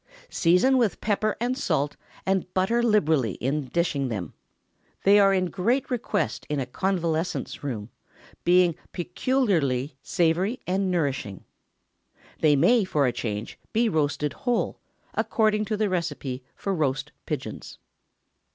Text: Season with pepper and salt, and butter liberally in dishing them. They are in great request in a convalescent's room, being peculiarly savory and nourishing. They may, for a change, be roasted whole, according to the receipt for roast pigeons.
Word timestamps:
Season 0.31 0.79
with 0.79 0.99
pepper 0.99 1.35
and 1.39 1.55
salt, 1.55 1.95
and 2.25 2.51
butter 2.55 2.81
liberally 2.81 3.33
in 3.33 3.67
dishing 3.67 4.07
them. 4.07 4.33
They 5.03 5.19
are 5.19 5.31
in 5.31 5.51
great 5.51 5.91
request 5.91 6.47
in 6.49 6.59
a 6.59 6.65
convalescent's 6.65 7.63
room, 7.63 7.91
being 8.43 8.73
peculiarly 8.93 9.95
savory 10.01 10.59
and 10.65 10.89
nourishing. 10.89 11.43
They 12.39 12.55
may, 12.55 12.83
for 12.83 13.05
a 13.05 13.11
change, 13.13 13.59
be 13.73 13.87
roasted 13.89 14.33
whole, 14.33 14.79
according 15.13 15.65
to 15.65 15.77
the 15.77 15.87
receipt 15.87 16.43
for 16.55 16.73
roast 16.73 17.11
pigeons. 17.27 17.77